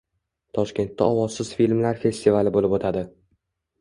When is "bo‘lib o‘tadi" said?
2.57-3.05